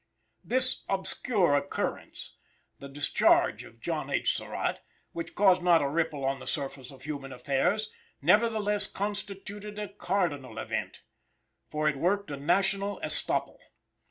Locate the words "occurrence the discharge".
1.53-3.63